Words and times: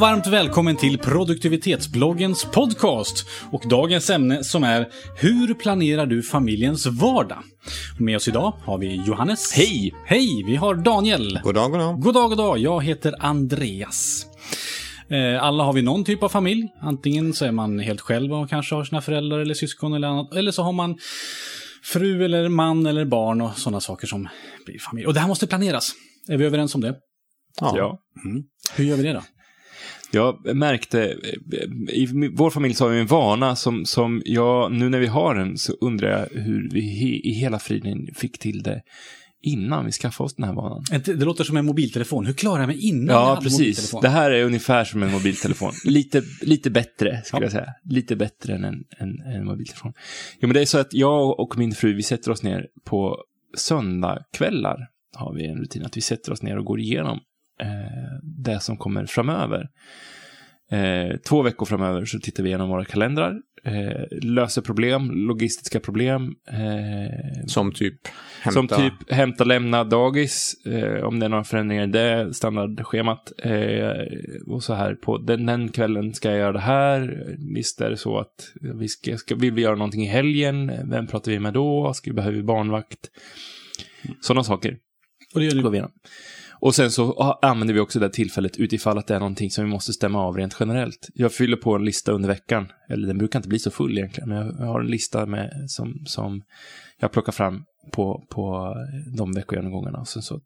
och 0.00 0.06
varmt 0.06 0.26
välkommen 0.26 0.76
till 0.76 0.98
produktivitetsbloggens 0.98 2.44
podcast 2.44 3.26
och 3.52 3.62
dagens 3.68 4.10
ämne 4.10 4.44
som 4.44 4.64
är 4.64 4.88
Hur 5.16 5.54
planerar 5.54 6.06
du 6.06 6.22
familjens 6.22 6.86
vardag? 6.86 7.42
Med 7.98 8.16
oss 8.16 8.28
idag 8.28 8.54
har 8.64 8.78
vi 8.78 9.02
Johannes. 9.06 9.52
Hej! 9.52 9.94
Hej! 10.04 10.44
Vi 10.46 10.56
har 10.56 10.74
Daniel. 10.74 11.40
God 11.44 11.54
dag, 11.54 11.70
god 11.70 11.80
dag. 11.80 12.00
God 12.00 12.14
dag, 12.14 12.28
god 12.28 12.38
dag. 12.38 12.58
Jag 12.58 12.84
heter 12.84 13.14
Andreas. 13.18 14.26
Eh, 15.08 15.44
Alla 15.44 15.64
har 15.64 15.72
vi 15.72 15.82
någon 15.82 16.04
typ 16.04 16.22
av 16.22 16.28
familj. 16.28 16.68
Antingen 16.80 17.32
så 17.32 17.44
är 17.44 17.52
man 17.52 17.78
helt 17.78 18.00
själv 18.00 18.32
och 18.32 18.50
kanske 18.50 18.74
har 18.74 18.84
sina 18.84 19.00
föräldrar 19.00 19.38
eller 19.38 19.54
syskon 19.54 19.94
eller 19.94 20.08
annat. 20.08 20.34
Eller 20.34 20.52
så 20.52 20.62
har 20.62 20.72
man 20.72 20.98
fru 21.82 22.24
eller 22.24 22.48
man 22.48 22.86
eller 22.86 23.04
barn 23.04 23.40
och 23.40 23.58
sådana 23.58 23.80
saker 23.80 24.06
som 24.06 24.28
blir 24.66 24.78
familj. 24.78 25.06
Och 25.06 25.14
det 25.14 25.20
här 25.20 25.28
måste 25.28 25.46
planeras. 25.46 25.92
Är 26.28 26.36
vi 26.36 26.44
överens 26.44 26.74
om 26.74 26.80
det? 26.80 26.94
Ja. 27.60 27.98
Hur 28.74 28.84
gör 28.84 28.96
vi 28.96 29.02
det 29.02 29.12
då? 29.12 29.22
Jag 30.12 30.56
märkte, 30.56 31.04
eh, 31.04 31.94
i 31.94 32.30
vår 32.32 32.50
familj 32.50 32.74
så 32.74 32.84
har 32.84 32.90
vi 32.90 33.00
en 33.00 33.06
vana 33.06 33.56
som, 33.56 33.84
som 33.86 34.22
jag, 34.24 34.72
nu 34.72 34.88
när 34.88 34.98
vi 34.98 35.06
har 35.06 35.34
den, 35.34 35.58
så 35.58 35.72
undrar 35.80 36.10
jag 36.10 36.40
hur 36.40 36.68
vi 36.72 36.80
he, 36.80 37.06
i 37.28 37.32
hela 37.32 37.58
friden 37.58 38.08
fick 38.14 38.38
till 38.38 38.62
det 38.62 38.82
innan 39.42 39.86
vi 39.86 39.92
skaffade 39.92 40.24
oss 40.26 40.34
den 40.34 40.44
här 40.46 40.54
vanan. 40.54 40.84
Det 41.04 41.14
låter 41.24 41.44
som 41.44 41.56
en 41.56 41.64
mobiltelefon. 41.66 42.26
Hur 42.26 42.32
klarar 42.32 42.58
jag 42.60 42.66
mig 42.66 42.88
innan 42.88 43.06
jag 43.14 43.22
Ja, 43.22 43.28
hade 43.28 43.40
precis. 43.40 43.58
mobiltelefon? 43.58 44.00
Det 44.02 44.08
här 44.08 44.30
är 44.30 44.44
ungefär 44.44 44.84
som 44.84 45.02
en 45.02 45.12
mobiltelefon. 45.12 45.72
lite, 45.84 46.22
lite 46.42 46.70
bättre, 46.70 47.22
skulle 47.24 47.40
Ja. 47.40 47.44
jag 47.44 47.52
säga. 47.52 47.68
Lite 47.84 48.16
bättre 48.16 48.54
än 48.54 48.64
en, 48.64 48.74
en, 48.98 49.20
en 49.34 49.44
mobiltelefon. 49.44 49.92
Jo, 50.40 50.48
men 50.48 50.54
det 50.54 50.60
är 50.60 50.66
så 50.66 50.78
att 50.78 50.94
jag 50.94 51.40
och 51.40 51.58
min 51.58 51.72
fru, 51.72 51.94
vi 51.94 52.02
sätter 52.02 52.30
oss 52.30 52.42
ner 52.42 52.66
på 52.84 53.16
söndagkvällar. 53.56 54.76
Har 55.14 55.34
vi 55.34 55.46
en 55.46 55.58
rutin 55.58 55.84
att 55.84 55.96
vi 55.96 56.00
sätter 56.00 56.32
oss 56.32 56.42
ner 56.42 56.58
och 56.58 56.64
går 56.64 56.80
igenom 56.80 57.20
det 58.22 58.60
som 58.60 58.76
kommer 58.76 59.06
framöver. 59.06 59.68
Eh, 60.72 61.16
två 61.16 61.42
veckor 61.42 61.66
framöver 61.66 62.04
så 62.04 62.18
tittar 62.18 62.42
vi 62.42 62.48
igenom 62.48 62.68
våra 62.68 62.84
kalendrar, 62.84 63.40
eh, 63.64 64.18
löser 64.22 64.62
problem, 64.62 65.10
logistiska 65.10 65.80
problem. 65.80 66.34
Eh, 66.48 67.46
Som 67.46 67.72
typ 67.72 67.94
hämta... 68.40 68.52
som 68.52 68.68
typ 68.68 69.12
hämta, 69.12 69.44
lämna 69.44 69.84
dagis, 69.84 70.54
eh, 70.66 71.04
om 71.04 71.20
det 71.20 71.26
är 71.26 71.30
några 71.30 71.44
förändringar 71.44 71.84
i 71.84 71.90
det, 71.90 72.34
standardschemat. 72.34 73.32
Eh, 73.38 73.90
och 74.46 74.62
så 74.62 74.74
här, 74.74 74.94
på 74.94 75.18
den, 75.18 75.46
den 75.46 75.68
kvällen 75.68 76.14
ska 76.14 76.28
jag 76.28 76.38
göra 76.38 76.52
det 76.52 76.60
här. 76.60 77.26
Visst 77.54 77.80
är 77.80 77.90
det 77.90 77.96
så 77.96 78.18
att 78.18 78.52
vi 78.80 78.88
ska, 78.88 79.16
ska, 79.16 79.34
vill 79.34 79.52
vi 79.52 79.62
göra 79.62 79.76
någonting 79.76 80.02
i 80.02 80.08
helgen? 80.08 80.72
Vem 80.90 81.06
pratar 81.06 81.32
vi 81.32 81.40
med 81.40 81.54
då? 81.54 81.92
Ska, 81.94 82.12
behöver 82.12 82.36
vi 82.36 82.42
barnvakt? 82.42 83.10
Sådana 84.20 84.44
saker 84.44 84.76
Och 85.34 85.40
det 85.40 85.46
gör 85.46 85.70
ni. 85.72 85.82
Och 86.60 86.74
sen 86.74 86.90
så 86.90 87.12
ah, 87.12 87.38
använder 87.42 87.74
vi 87.74 87.80
också 87.80 88.00
det 88.00 88.10
tillfället 88.10 88.56
utifall 88.56 88.98
att 88.98 89.06
det 89.06 89.14
är 89.14 89.18
någonting 89.18 89.50
som 89.50 89.64
vi 89.64 89.70
måste 89.70 89.92
stämma 89.92 90.18
av 90.18 90.36
rent 90.36 90.56
generellt. 90.60 91.08
Jag 91.14 91.32
fyller 91.32 91.56
på 91.56 91.74
en 91.74 91.84
lista 91.84 92.12
under 92.12 92.28
veckan, 92.28 92.72
eller 92.88 93.06
den 93.06 93.18
brukar 93.18 93.38
inte 93.38 93.48
bli 93.48 93.58
så 93.58 93.70
full 93.70 93.98
egentligen, 93.98 94.28
men 94.28 94.56
jag 94.58 94.66
har 94.66 94.80
en 94.80 94.86
lista 94.86 95.26
med, 95.26 95.64
som, 95.68 96.02
som 96.06 96.42
jag 97.00 97.12
plockar 97.12 97.32
fram 97.32 97.64
på, 97.92 98.26
på 98.30 98.74
de 99.16 99.32
veckogenomgångarna. 99.32 99.98
Och 99.98 100.08
sen 100.08 100.22
så, 100.22 100.40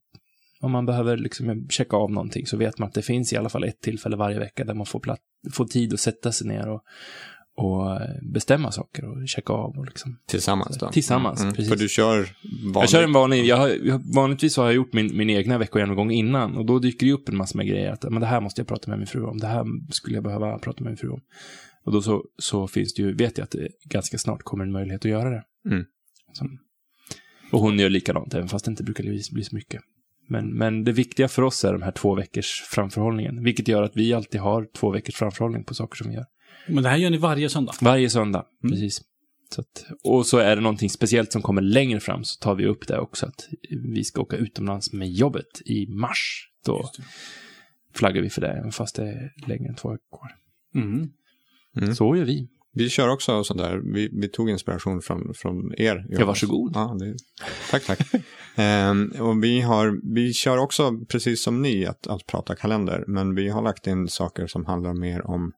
om 0.61 0.73
man 0.73 0.87
behöver 0.87 1.17
liksom 1.17 1.67
checka 1.71 1.97
av 1.97 2.11
någonting 2.11 2.47
så 2.47 2.57
vet 2.57 2.79
man 2.79 2.89
att 2.89 2.95
det 2.95 3.03
finns 3.03 3.33
i 3.33 3.37
alla 3.37 3.49
fall 3.49 3.65
ett 3.65 3.81
tillfälle 3.81 4.17
varje 4.17 4.39
vecka 4.39 4.65
där 4.65 4.75
man 4.75 4.87
får, 4.87 5.01
platt, 5.01 5.21
får 5.53 5.65
tid 5.65 5.95
att 5.95 6.01
sätta 6.01 6.33
sig 6.33 6.47
ner 6.49 6.69
och, 6.69 6.81
och 7.57 8.01
bestämma 8.23 8.73
saker 8.73 9.05
och 9.05 9.29
checka 9.29 9.53
av. 9.53 9.79
Och 9.79 9.87
liksom. 9.87 10.19
Tillsammans 10.27 10.79
då? 10.79 10.89
Tillsammans, 10.91 11.43
precis. 11.43 11.69
För 11.69 11.77
du 11.77 11.89
kör 11.89 12.17
vanligt... 12.17 12.75
Jag 12.75 12.89
kör 12.89 13.03
en 13.03 13.13
vanlig, 13.13 13.45
jag 13.45 13.57
har, 13.57 14.13
vanligtvis 14.15 14.55
så 14.55 14.63
har 14.63 14.69
jag 14.69 14.75
gjort 14.75 14.93
min, 14.93 15.17
min 15.17 15.31
egna 15.31 15.59
veckogenomgång 15.59 16.11
innan 16.11 16.57
och 16.57 16.67
då 16.67 16.79
dyker 16.79 17.07
det 17.07 17.13
upp 17.13 17.29
en 17.29 17.37
massa 17.37 17.57
med 17.57 17.67
grejer. 17.67 17.93
Att, 17.93 18.03
men 18.03 18.21
det 18.21 18.27
här 18.27 18.41
måste 18.41 18.61
jag 18.61 18.69
prata 18.69 18.91
med 18.91 18.99
min 18.99 19.07
fru 19.07 19.25
om, 19.25 19.39
det 19.39 19.47
här 19.47 19.65
skulle 19.91 20.17
jag 20.17 20.25
behöva 20.25 20.59
prata 20.59 20.85
med 20.85 20.91
min 20.91 20.97
fru 20.97 21.09
om. 21.09 21.21
Och 21.85 21.93
då 21.93 22.03
så, 22.03 22.25
så 22.39 22.69
finns 22.69 22.95
det 22.95 23.03
ju, 23.03 23.15
vet 23.15 23.39
jag 23.39 23.45
att 23.45 23.51
det 23.51 23.69
ganska 23.85 24.19
snart 24.19 24.43
kommer 24.43 24.65
en 24.65 24.73
möjlighet 24.73 25.05
att 25.05 25.11
göra 25.11 25.31
det. 25.31 25.43
Mm. 25.71 25.85
Som, 26.33 26.59
och 27.53 27.61
hon 27.61 27.79
gör 27.79 27.91
likadant, 27.91 28.35
även 28.35 28.49
fast 28.49 28.65
det 28.65 28.71
inte 28.71 28.85
brukar 28.85 29.05
bli 29.05 29.45
så 29.45 29.55
mycket. 29.55 29.83
Men, 30.29 30.55
men 30.55 30.85
det 30.85 30.93
viktiga 30.93 31.29
för 31.29 31.43
oss 31.43 31.65
är 31.65 31.73
de 31.73 31.83
här 31.83 31.93
två 31.93 32.15
veckors 32.15 32.63
framförhållningen, 32.71 33.45
vilket 33.45 33.69
gör 33.69 33.83
att 33.83 33.97
vi 33.97 34.15
alltid 34.15 34.41
har 34.41 34.67
två 34.77 34.91
veckors 34.91 35.17
framförhållning 35.17 35.65
på 35.65 35.75
saker 35.75 35.97
som 35.97 36.09
vi 36.09 36.15
gör. 36.15 36.27
Men 36.69 36.83
det 36.83 36.89
här 36.89 36.97
gör 36.97 37.11
ni 37.11 37.17
varje 37.17 37.49
söndag. 37.49 37.73
Varje 37.81 38.11
söndag, 38.11 38.45
Mm. 38.65 38.73
precis. 38.73 39.03
Så 39.55 39.61
att, 39.61 39.85
och 40.05 40.27
så 40.27 40.39
är 40.39 40.57
det 40.57 40.63
någonting 40.63 40.91
speciellt 40.91 41.33
som 41.33 41.43
kommer 41.43 41.63
längre 41.63 42.01
fram 42.01 42.25
så 42.25 42.41
tar 42.41 42.55
vi 42.55 42.67
upp 42.67 42.89
det 42.89 42.99
också 42.99 43.27
att 43.27 43.49
vi 43.95 44.05
ska 44.05 44.21
åka 44.21 44.37
utomlands 44.37 44.93
med 44.93 45.09
jobbet 45.13 45.63
i 45.67 45.87
mars. 45.87 46.49
Då 46.67 46.91
flaggar 47.95 48.23
vi 48.23 48.31
för 48.31 48.41
det, 48.41 48.49
även 48.49 48.73
fast 48.73 48.97
det 48.97 49.03
är 49.03 49.33
längre 49.47 49.69
än 49.69 49.75
två 49.75 49.89
veckor. 49.89 50.29
Mm. 50.75 51.09
Mm. 51.77 51.95
Så 51.95 52.17
gör 52.17 52.25
vi. 52.25 52.49
Vi 52.77 52.89
kör 52.89 53.09
också 53.09 53.45
sånt 53.45 53.61
där. 53.61 53.81
Vi, 53.95 54.09
vi 54.13 54.29
tog 54.29 54.51
inspiration 54.51 55.01
från, 55.03 55.35
från 55.35 55.75
er. 55.79 56.07
Ja, 56.09 56.27
varsågod. 56.27 56.73
Ja, 56.75 56.97
det, 57.01 57.17
tack, 57.71 57.85
tack. 57.87 58.01
Ehm, 58.57 59.13
och 59.21 59.45
vi, 59.45 59.61
har, 59.61 60.15
vi 60.15 60.33
kör 60.33 60.59
också, 60.59 61.05
precis 61.09 61.43
som 61.43 61.63
ni, 61.63 61.87
att, 61.87 62.07
att 62.07 62.27
prata 62.27 62.55
kalender. 62.57 63.05
Men 63.07 63.35
vi 63.35 63.49
har 63.49 63.63
lagt 63.63 63.87
in 63.87 64.09
saker 64.09 64.47
som 64.47 64.65
handlar 64.65 64.95
mer 64.95 65.27
om, 65.27 65.53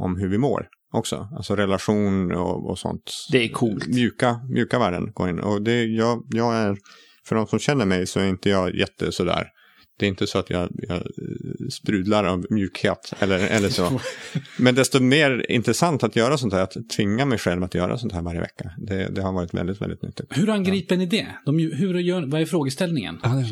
om 0.00 0.16
hur 0.16 0.28
vi 0.28 0.38
mår 0.38 0.68
också. 0.92 1.28
Alltså 1.36 1.56
relation 1.56 2.32
och, 2.32 2.70
och 2.70 2.78
sånt. 2.78 3.12
Det 3.32 3.44
är 3.44 3.48
coolt. 3.48 3.86
Mjuka, 3.86 4.40
mjuka 4.48 4.78
värden 4.78 5.12
går 5.12 5.28
in. 5.28 5.40
Och 5.40 5.62
det, 5.62 5.84
jag, 5.84 6.26
jag 6.30 6.54
är, 6.54 6.76
för 7.26 7.36
de 7.36 7.46
som 7.46 7.58
känner 7.58 7.86
mig 7.86 8.06
så 8.06 8.20
är 8.20 8.28
inte 8.28 8.50
jag 8.50 8.74
jätte 8.74 9.12
sådär. 9.12 9.46
Det 10.00 10.06
är 10.06 10.08
inte 10.08 10.26
så 10.26 10.38
att 10.38 10.50
jag, 10.50 10.68
jag 10.88 11.02
sprudlar 11.72 12.24
av 12.24 12.46
mjukhet 12.50 13.12
eller, 13.18 13.38
eller 13.38 13.68
så. 13.68 14.00
Men 14.58 14.74
desto 14.74 15.00
mer 15.00 15.50
intressant 15.50 16.02
att 16.02 16.16
göra 16.16 16.38
sånt 16.38 16.52
här, 16.52 16.62
att 16.62 16.76
tvinga 16.96 17.24
mig 17.24 17.38
själv 17.38 17.64
att 17.64 17.74
göra 17.74 17.98
sånt 17.98 18.12
här 18.12 18.22
varje 18.22 18.40
vecka. 18.40 18.70
Det, 18.78 19.08
det 19.14 19.22
har 19.22 19.32
varit 19.32 19.54
väldigt, 19.54 19.80
väldigt 19.80 20.02
nyttigt. 20.02 20.26
Hur 20.30 20.50
angriper 20.50 20.96
ni 20.96 21.06
det? 21.06 21.26
De, 21.46 21.58
hur 21.58 21.98
gör, 21.98 22.22
vad 22.26 22.40
är 22.40 22.46
frågeställningen? 22.46 23.18
Ja. 23.22 23.42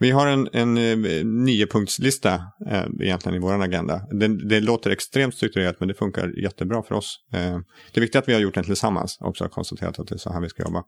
Vi 0.00 0.10
har 0.10 0.26
en, 0.26 0.48
en 0.52 0.76
eh, 0.76 1.24
niopunktslista 1.24 2.34
eh, 2.70 2.84
egentligen 3.00 3.36
i 3.36 3.38
vår 3.38 3.62
agenda. 3.62 4.00
Det, 4.10 4.48
det 4.48 4.60
låter 4.60 4.90
extremt 4.90 5.34
strukturerat 5.34 5.76
men 5.80 5.88
det 5.88 5.94
funkar 5.94 6.42
jättebra 6.42 6.82
för 6.82 6.94
oss. 6.94 7.16
Eh, 7.32 7.38
det 7.92 7.98
är 7.98 8.00
viktigt 8.00 8.16
att 8.16 8.28
vi 8.28 8.32
har 8.32 8.40
gjort 8.40 8.54
den 8.54 8.64
tillsammans 8.64 9.18
också, 9.20 9.48
konstaterat 9.48 9.98
att 9.98 10.08
det 10.08 10.14
är 10.14 10.18
så 10.18 10.32
här 10.32 10.40
vi 10.40 10.48
ska 10.48 10.62
jobba. 10.62 10.84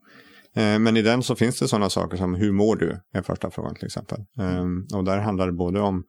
Eh, 0.55 0.79
men 0.79 0.97
i 0.97 1.03
den 1.03 1.23
så 1.23 1.35
finns 1.35 1.59
det 1.59 1.69
sådana 1.69 1.91
saker 1.91 2.17
som 2.17 2.35
hur 2.35 2.53
mår 2.53 2.77
du? 2.77 3.01
är 3.13 3.23
första 3.23 3.51
frågan 3.51 3.75
till 3.75 3.87
exempel. 3.87 4.19
Eh, 4.39 4.97
och 4.97 5.05
där 5.05 5.19
handlar 5.19 5.47
det 5.47 5.53
både 5.53 5.81
om 5.81 6.05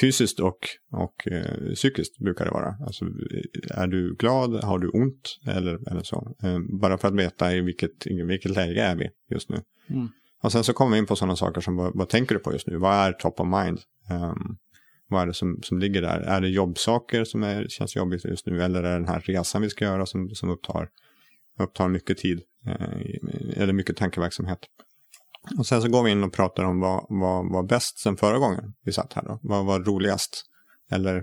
fysiskt 0.00 0.40
och, 0.40 0.58
och 0.92 1.28
eh, 1.32 1.74
psykiskt 1.74 2.18
brukar 2.18 2.44
det 2.44 2.50
vara. 2.50 2.74
Alltså, 2.86 3.04
är 3.70 3.86
du 3.86 4.16
glad? 4.18 4.64
Har 4.64 4.78
du 4.78 4.88
ont? 4.88 5.38
Eller, 5.46 5.90
eller 5.90 6.02
så. 6.02 6.36
Eh, 6.42 6.58
bara 6.80 6.98
för 6.98 7.08
att 7.08 7.14
veta 7.14 7.54
i 7.54 7.60
vilket, 7.60 8.06
i 8.06 8.22
vilket 8.22 8.50
läge 8.50 8.82
är 8.82 8.96
vi 8.96 9.08
just 9.30 9.50
nu. 9.50 9.62
Mm. 9.90 10.08
Och 10.42 10.52
sen 10.52 10.64
så 10.64 10.72
kommer 10.72 10.92
vi 10.92 10.98
in 10.98 11.06
på 11.06 11.16
sådana 11.16 11.36
saker 11.36 11.60
som 11.60 11.76
vad, 11.76 11.92
vad 11.94 12.08
tänker 12.08 12.34
du 12.34 12.40
på 12.40 12.52
just 12.52 12.66
nu? 12.66 12.76
Vad 12.76 12.94
är 12.94 13.12
top 13.12 13.40
of 13.40 13.46
mind? 13.46 13.78
Um, 14.10 14.56
vad 15.08 15.22
är 15.22 15.26
det 15.26 15.34
som, 15.34 15.58
som 15.62 15.78
ligger 15.78 16.02
där? 16.02 16.20
Är 16.20 16.40
det 16.40 16.48
jobbsaker 16.48 17.24
som 17.24 17.42
är, 17.42 17.66
känns 17.68 17.96
jobbigt 17.96 18.24
just 18.24 18.46
nu? 18.46 18.62
Eller 18.62 18.82
är 18.82 18.90
det 18.90 18.94
den 18.94 19.08
här 19.08 19.20
resan 19.20 19.62
vi 19.62 19.70
ska 19.70 19.84
göra 19.84 20.06
som, 20.06 20.28
som 20.28 20.50
upptar, 20.50 20.88
upptar 21.58 21.88
mycket 21.88 22.18
tid? 22.18 22.42
Eh, 22.66 23.62
eller 23.62 23.72
mycket 23.72 23.96
tankeverksamhet? 23.96 24.58
Och 25.58 25.66
sen 25.66 25.82
så 25.82 25.88
går 25.88 26.02
vi 26.02 26.10
in 26.10 26.24
och 26.24 26.32
pratar 26.32 26.64
om 26.64 26.80
vad 26.80 27.06
vad 27.08 27.52
var 27.52 27.68
bäst 27.68 27.98
sen 27.98 28.16
förra 28.16 28.38
gången 28.38 28.64
vi 28.84 28.92
satt 28.92 29.12
här 29.12 29.22
då. 29.22 29.38
Vad 29.42 29.64
var 29.66 29.80
roligast? 29.80 30.42
Eller, 30.90 31.22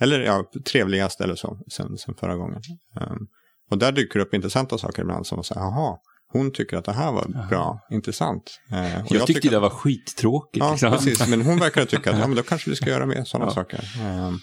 eller 0.00 0.20
ja, 0.20 0.44
trevligast 0.72 1.20
eller 1.20 1.34
så 1.34 1.58
sen, 1.72 1.96
sen 1.98 2.14
förra 2.14 2.36
gången. 2.36 2.60
Um, 3.00 3.26
och 3.70 3.78
där 3.78 3.92
dyker 3.92 4.18
det 4.18 4.24
upp 4.24 4.34
intressanta 4.34 4.78
saker 4.78 5.02
ibland 5.02 5.26
som 5.26 5.38
att 5.40 5.46
säga, 5.46 5.60
jaha, 5.60 5.96
hon 6.32 6.52
tycker 6.52 6.76
att 6.76 6.84
det 6.84 6.92
här 6.92 7.12
var 7.12 7.48
bra, 7.48 7.80
intressant. 7.90 8.60
Eh, 8.72 8.78
och 9.04 9.10
Jag, 9.14 9.26
tyckte 9.26 9.32
tycker- 9.42 9.50
det 9.50 9.58
var 9.60 9.70
skittråkigt. 9.70 10.64
Ja, 10.64 10.70
liksom. 10.70 10.90
precis. 10.92 11.28
Men 11.28 11.42
hon 11.42 11.58
verkar 11.58 11.84
tycka 11.84 12.10
att 12.10 12.18
ja, 12.20 12.26
men 12.26 12.36
då 12.36 12.42
kanske 12.42 12.70
vi 12.70 12.76
ska 12.76 12.90
göra 12.90 13.06
mer 13.06 13.24
sådana 13.24 13.46
Ja. 13.50 13.54
saker. 13.54 13.80
Um, 14.26 14.38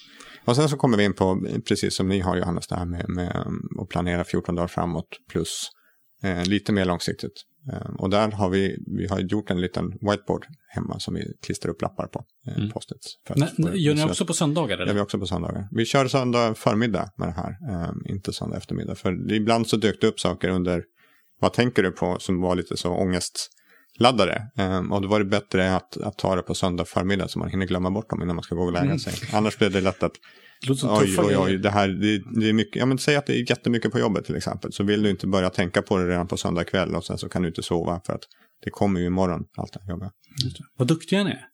och 0.45 0.55
sen 0.55 0.69
så 0.69 0.77
kommer 0.77 0.97
vi 0.97 1.03
in 1.03 1.13
på, 1.13 1.41
precis 1.67 1.95
som 1.95 2.07
ni 2.09 2.19
har 2.19 2.35
Johannes, 2.37 2.67
det 2.67 2.75
här 2.75 2.85
med, 2.85 3.09
med 3.09 3.45
att 3.81 3.89
planera 3.89 4.23
14 4.23 4.55
dagar 4.55 4.67
framåt 4.67 5.07
plus 5.31 5.69
eh, 6.23 6.45
lite 6.45 6.71
mer 6.71 6.85
långsiktigt. 6.85 7.43
Um, 7.73 7.95
och 7.95 8.09
där 8.09 8.31
har 8.31 8.49
vi, 8.49 8.77
vi 8.97 9.07
har 9.07 9.19
gjort 9.19 9.49
en 9.49 9.61
liten 9.61 9.85
whiteboard 9.91 10.45
hemma 10.69 10.99
som 10.99 11.13
vi 11.13 11.33
klistrar 11.45 11.71
upp 11.71 11.81
lappar 11.81 12.07
på. 12.07 12.25
Eh, 12.47 12.57
Mm. 12.57 12.69
post-its. 12.71 13.15
Gör 13.73 13.95
ni 13.95 14.03
också 14.03 14.25
på 14.25 14.33
söndagar? 14.33 14.75
Eller? 14.77 14.87
gör 14.87 14.93
vi 14.93 15.01
också 15.01 15.19
på 15.19 15.27
söndagar. 15.27 15.67
Vi 15.71 15.85
kör 15.85 16.07
söndag 16.07 16.55
förmiddag 16.57 17.09
med 17.17 17.27
det 17.27 17.31
här, 17.33 17.89
um, 17.89 18.03
inte 18.05 18.33
söndag 18.33 18.57
eftermiddag. 18.57 18.95
För 18.95 19.33
ibland 19.33 19.67
så 19.67 19.77
dök 19.77 20.01
det 20.01 20.07
upp 20.07 20.19
saker 20.19 20.49
under 20.49 20.83
vad 21.41 21.53
tänker 21.53 21.83
du 21.83 21.91
på 21.91 22.17
som 22.19 22.41
var 22.41 22.55
lite 22.55 22.77
så 22.77 22.93
ångestladdade. 23.99 24.47
Um, 24.79 24.91
och 24.91 25.01
då 25.01 25.07
var 25.07 25.19
det 25.19 25.25
bättre 25.25 25.75
att, 25.75 25.97
att 25.97 26.17
ta 26.17 26.35
det 26.35 26.41
på 26.41 26.53
söndag 26.55 26.85
förmiddag 26.85 27.27
så 27.27 27.39
man 27.39 27.49
hinner 27.49 27.65
glömma 27.65 27.91
bort 27.91 28.09
dem 28.09 28.21
innan 28.23 28.35
man 28.35 28.43
ska 28.43 28.55
gå 28.55 28.63
och 28.63 28.71
lägga 28.73 28.85
Mm. 28.85 28.99
sig. 28.99 29.13
Annars 29.33 29.57
blir 29.57 29.69
det 29.69 29.81
lätt 29.81 30.03
att 30.03 30.13
Det 30.61 30.67
låter 30.69 30.79
som 30.81 30.89
oj, 30.89 31.15
oj, 31.19 31.25
grejer. 31.25 31.41
oj, 31.43 31.57
det 31.57 31.69
här, 31.69 31.87
det, 31.87 32.39
det 32.41 32.49
är 32.49 32.53
mycket, 32.53 32.75
ja 32.75 32.85
men 32.85 32.97
säg 32.97 33.15
att 33.15 33.25
det 33.25 33.33
är 33.33 33.49
jättemycket 33.49 33.91
på 33.91 33.99
jobbet 33.99 34.25
till 34.25 34.35
exempel. 34.35 34.73
Så 34.73 34.83
vill 34.83 35.03
du 35.03 35.09
inte 35.09 35.27
börja 35.27 35.49
tänka 35.49 35.81
på 35.81 35.97
det 35.97 36.07
redan 36.07 36.27
på 36.27 36.37
söndag 36.37 36.63
kväll 36.63 36.95
och 36.95 37.05
sen 37.05 37.17
så 37.17 37.29
kan 37.29 37.41
du 37.41 37.47
inte 37.47 37.63
sova 37.63 38.01
för 38.05 38.13
att 38.13 38.21
det 38.63 38.69
kommer 38.69 38.99
ju 38.99 39.05
imorgon, 39.05 39.43
allt 39.57 39.73
det 39.73 39.79
här 39.83 39.89
jobbet. 39.89 40.11
Vad 40.77 40.87
duktiga 40.87 41.23
ni 41.23 41.31
är. 41.31 41.45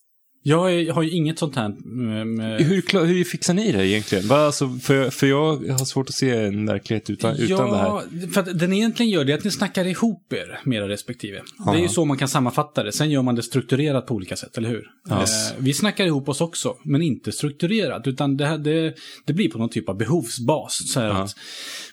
Jag, 0.46 0.74
är, 0.74 0.80
jag 0.80 0.94
har 0.94 1.04
ju 1.04 1.10
inget 1.10 1.40
sånt 1.40 1.56
här 1.56 1.70
med, 1.86 2.28
med 2.28 2.62
Hur, 2.62 2.82
klar, 2.82 3.06
hur 3.06 3.24
fixar 3.24 3.54
ni 3.54 3.72
det 3.72 3.88
egentligen? 3.88 4.28
Va, 4.28 4.38
alltså, 4.46 4.70
för, 4.82 5.10
för 5.10 5.28
jag 5.28 5.56
har 5.56 5.86
svårt 5.86 6.10
att 6.10 6.16
se 6.16 6.30
en 6.32 6.66
verklighet 6.66 7.10
utan, 7.10 7.36
utan 7.38 7.70
det 7.70 7.78
här. 7.78 7.86
Ja, 7.86 8.04
för 8.34 8.42
att 8.42 8.60
den 8.60 8.74
egentligen 8.74 9.10
gör 9.12 9.26
det 9.26 9.34
är 9.34 9.38
att 9.38 9.44
ni 9.44 9.52
snackar 9.52 9.86
ihop 9.88 10.34
er, 10.34 10.60
mera 10.64 10.88
respektive. 10.90 11.42
Det 11.66 11.78
är 11.78 11.82
ju 11.82 11.90
så 11.90 12.06
man 12.06 12.18
kan 12.18 12.28
sammanfatta 12.28 12.84
det. 12.84 12.92
Sen 12.92 13.12
gör 13.12 13.22
man 13.22 13.36
det 13.36 13.44
strukturerat 13.44 14.08
på 14.08 14.16
olika 14.16 14.36
sätt, 14.36 14.58
eller 14.58 14.70
hur? 14.70 14.88
Ja. 15.10 15.16
Eh, 15.22 15.26
vi 15.58 15.74
snackar 15.74 16.06
ihop 16.06 16.30
oss 16.30 16.42
också, 16.42 16.76
men 16.84 17.02
inte 17.02 17.32
strukturerat. 17.32 18.08
Utan 18.08 18.38
det, 18.38 18.46
här, 18.46 18.58
det, 18.58 18.94
det 19.26 19.34
blir 19.34 19.50
på 19.50 19.58
någon 19.58 19.70
typ 19.70 19.90
av 19.90 19.98
behovsbas. 19.98 20.94
Så 20.94 21.00
Ja. 21.00 21.12
att 21.12 21.36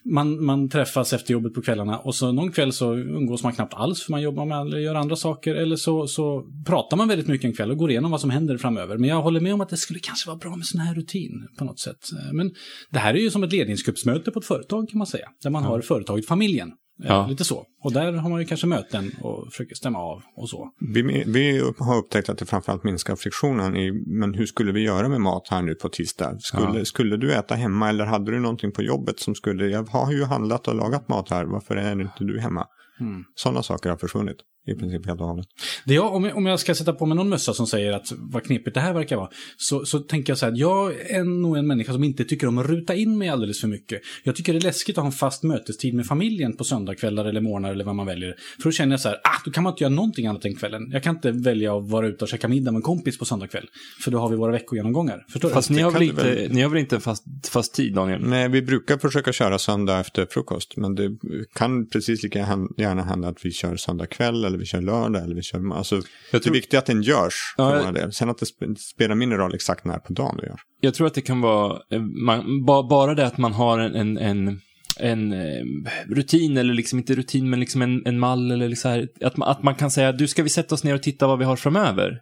man, 0.02 0.44
man 0.44 0.68
träffas 0.68 1.12
efter 1.12 1.32
jobbet 1.32 1.54
på 1.54 1.62
kvällarna 1.62 1.98
och 1.98 2.14
så 2.14 2.32
någon 2.32 2.52
kväll 2.52 2.72
så 2.72 2.94
umgås 2.94 3.42
man 3.42 3.52
knappt 3.52 3.74
alls 3.74 4.02
för 4.02 4.10
man 4.10 4.22
jobbar 4.22 4.44
med 4.46 4.60
eller 4.60 4.78
gör 4.78 4.94
andra 4.94 5.16
saker. 5.16 5.54
Eller 5.54 5.76
så, 5.76 6.06
så 6.06 6.46
pratar 6.66 6.96
man 6.96 7.08
väldigt 7.08 7.28
mycket 7.28 7.44
en 7.44 7.52
kväll 7.52 7.70
och 7.70 7.76
går 7.76 7.90
igenom 7.90 8.10
vad 8.10 8.20
som 8.20 8.30
händer 8.30 8.39
framöver. 8.58 8.98
Men 8.98 9.10
jag 9.10 9.22
håller 9.22 9.40
med 9.40 9.54
om 9.54 9.60
att 9.60 9.68
det 9.68 9.76
skulle 9.76 9.98
kanske 10.00 10.28
vara 10.28 10.38
bra 10.38 10.56
med 10.56 10.66
sån 10.66 10.80
här 10.80 10.94
rutin 10.94 11.48
på 11.58 11.64
något 11.64 11.78
sätt. 11.80 12.12
Eh, 12.12 12.32
Men 12.32 12.50
det 12.90 12.98
här 12.98 13.14
är 13.14 13.18
ju 13.18 13.30
som 13.30 13.42
ett 13.42 13.52
ledningsgruppsmöte 13.52 14.30
på 14.30 14.38
ett 14.38 14.44
företag 14.46 14.88
kan 14.88 14.98
man 14.98 15.06
säga. 15.06 15.28
Där 15.42 15.50
man 15.50 15.64
har 15.64 15.80
företaget, 15.80 16.26
familjen. 16.26 16.68
Eh, 16.68 16.74
Ja. 17.08 17.26
Lite 17.26 17.44
så. 17.44 17.64
Och 17.84 17.92
där 17.92 18.12
har 18.12 18.30
man 18.30 18.40
ju 18.40 18.46
kanske 18.46 18.66
möten 18.66 19.10
och 19.22 19.46
försöker 19.52 19.74
stämma 19.74 19.98
av 19.98 20.22
och 20.36 20.48
så. 20.48 20.70
Vi, 20.94 21.24
vi 21.26 21.58
har 21.78 21.96
upptäckt 21.98 22.28
att 22.28 22.38
det 22.38 22.46
framförallt 22.46 22.84
minskar 22.84 23.16
friktionen 23.16 23.76
i, 23.76 23.92
men 24.06 24.34
hur 24.34 24.46
skulle 24.46 24.72
vi 24.72 24.80
göra 24.80 25.08
med 25.08 25.20
mat 25.20 25.48
här 25.50 25.62
nu 25.62 25.74
på 25.74 25.88
tisdag? 25.88 26.36
Skulle, 26.40 26.78
Ja. 26.78 26.84
skulle 26.84 27.16
du 27.16 27.32
äta 27.32 27.54
hemma 27.54 27.88
eller 27.88 28.04
hade 28.04 28.30
du 28.30 28.40
någonting 28.40 28.72
på 28.72 28.82
jobbet 28.82 29.20
som 29.20 29.34
skulle, 29.34 29.66
jag 29.66 29.82
har 29.88 30.12
ju 30.12 30.24
handlat 30.24 30.68
och 30.68 30.74
lagat 30.74 31.08
mat 31.08 31.30
här, 31.30 31.44
varför 31.44 31.76
är 31.76 32.00
inte 32.00 32.24
du 32.24 32.40
hemma? 32.40 32.66
Mm. 33.00 33.24
Sådana 33.34 33.62
saker 33.62 33.90
har 33.90 33.96
försvunnit 33.96 34.36
i 34.66 34.74
princip 34.74 35.06
helt 35.06 35.20
och 35.20 35.26
hållet. 35.26 35.46
Det 35.84 35.94
jag, 35.94 36.14
om, 36.14 36.24
jag, 36.24 36.36
om 36.36 36.46
jag 36.46 36.60
ska 36.60 36.74
sätta 36.74 36.92
på 36.92 37.06
mig 37.06 37.16
någon 37.16 37.28
mössa 37.28 37.54
som 37.54 37.66
säger 37.66 37.92
att 37.92 38.12
vad 38.18 38.44
knepigt 38.44 38.74
det 38.74 38.80
här 38.80 38.94
verkar 38.94 39.16
vara, 39.16 39.28
så, 39.56 39.84
så 39.84 39.98
tänker 39.98 40.30
jag 40.30 40.38
så 40.38 40.46
här 40.46 40.52
att 40.52 40.58
jag 40.58 41.10
är 41.10 41.24
nog 41.24 41.56
en 41.56 41.66
människa 41.66 41.92
som 41.92 42.04
inte 42.04 42.24
tycker 42.24 42.46
om 42.46 42.58
att 42.58 42.66
ruta 42.66 42.94
in 42.94 43.18
mig 43.18 43.28
alldeles 43.28 43.60
för 43.60 43.68
mycket. 43.68 44.00
Jag 44.24 44.36
tycker 44.36 44.52
det 44.52 44.58
är 44.58 44.62
läskigt 44.62 44.98
att 44.98 45.02
ha 45.02 45.06
en 45.06 45.12
fast 45.12 45.42
mötestid 45.42 45.94
med 45.94 46.06
familjen 46.06 46.56
på 46.56 46.64
söndagskvällar 46.64 47.24
eller 47.24 47.40
morgnar 47.40 47.70
eller 47.70 47.84
vad 47.84 47.96
man 47.96 48.06
väljer. 48.06 48.34
För 48.62 48.68
då 48.68 48.72
känner 48.72 48.92
jag 48.92 49.00
så 49.00 49.08
här, 49.08 49.16
ah, 49.16 49.40
då 49.44 49.50
kan 49.50 49.64
man 49.64 49.72
inte 49.72 49.84
göra 49.84 49.94
någonting 49.94 50.26
annat 50.26 50.44
än 50.44 50.56
kvällen. 50.56 50.90
Jag 50.92 51.02
kan 51.02 51.14
inte 51.14 51.30
välja 51.30 51.76
att 51.76 51.90
vara 51.90 52.06
ute 52.08 52.24
och 52.24 52.28
käka 52.28 52.48
middag 52.48 52.70
med 52.72 52.78
en 52.78 52.82
kompis 52.82 53.18
på 53.18 53.24
söndagkväll. 53.24 53.66
För 54.04 54.10
då 54.10 54.18
har 54.18 54.28
vi 54.28 54.36
våra 54.36 54.52
veckogenomgångar. 54.52 55.24
Förstår 55.28 55.48
du? 55.48 55.54
Fast 55.54 55.70
ni 55.70 55.82
har, 55.82 55.90
väl 55.90 56.00
du 56.00 56.06
inte, 56.06 56.22
väl- 56.24 56.52
ni 56.52 56.62
har 56.62 56.70
väl 56.70 56.78
inte 56.78 56.96
en 56.96 57.00
fast, 57.00 57.24
fast 57.48 57.74
tid, 57.74 57.94
Daniel? 57.94 58.20
Nej, 58.22 58.48
vi 58.48 58.62
brukar 58.62 58.98
försöka 58.98 59.32
köra 59.32 59.58
söndag 59.58 60.00
efter 60.00 60.26
frukost, 60.30 60.76
men 60.76 60.94
det 60.94 61.10
kan 61.54 61.86
precis 61.86 62.22
lika 62.22 62.38
gärna 62.38 63.02
hända 63.02 63.28
att 63.28 63.44
vi 63.44 63.50
kör 63.52 63.76
söndag 63.76 64.06
kväll 64.06 64.44
eller 64.50 64.58
vi 64.58 64.66
kör 64.66 64.80
lördag 64.80 65.22
eller 65.24 65.34
vi 65.34 65.42
kör, 65.42 65.74
alltså, 65.76 65.94
Jag 65.94 66.04
det 66.32 66.38
tror- 66.40 66.52
är 66.52 66.54
viktigt 66.54 66.78
att 66.78 66.86
den 66.86 67.02
görs. 67.02 67.54
Ja, 67.56 67.92
jag-. 67.98 68.14
Sen 68.14 68.30
att 68.30 68.38
det 68.38 68.46
sp- 68.46 68.74
spelar 68.74 69.14
mindre 69.14 69.38
roll 69.38 69.54
exakt 69.54 69.84
när 69.84 69.98
på 69.98 70.12
dagen 70.12 70.36
du 70.40 70.46
gör. 70.46 70.56
Jag 70.80 70.94
tror 70.94 71.06
att 71.06 71.14
det 71.14 71.20
kan 71.20 71.40
vara, 71.40 71.80
eh, 71.92 72.00
man, 72.02 72.64
ba, 72.64 72.82
bara 72.88 73.14
det 73.14 73.26
att 73.26 73.38
man 73.38 73.52
har 73.52 73.78
en, 73.78 73.94
en, 73.94 74.18
en, 74.18 74.60
en 75.00 75.32
eh, 75.32 75.64
rutin, 76.08 76.56
eller 76.56 76.74
liksom 76.74 76.98
inte 76.98 77.14
rutin, 77.14 77.50
men 77.50 77.60
liksom 77.60 77.82
en, 77.82 78.06
en 78.06 78.18
mall, 78.18 78.50
eller 78.50 78.74
så 78.74 78.88
här, 78.88 79.08
att, 79.24 79.36
man, 79.36 79.48
att 79.48 79.62
man 79.62 79.74
kan 79.74 79.90
säga, 79.90 80.12
du 80.12 80.28
ska 80.28 80.42
vi 80.42 80.48
sätta 80.48 80.74
oss 80.74 80.84
ner 80.84 80.94
och 80.94 81.02
titta 81.02 81.26
vad 81.26 81.38
vi 81.38 81.44
har 81.44 81.56
framöver? 81.56 82.18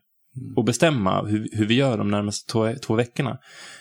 Och 0.56 0.64
bestämma 0.64 1.22
hur, 1.26 1.48
hur 1.52 1.66
vi 1.66 1.74
gör 1.74 1.98
de 1.98 2.10
närmaste 2.10 2.52
två, 2.52 2.72
två 2.86 2.94
veckorna. 2.94 3.38